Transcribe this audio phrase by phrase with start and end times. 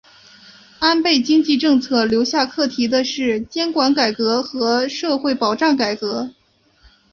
[0.79, 6.31] 安倍经济政策留下课题的是监管改革和社会保障改革。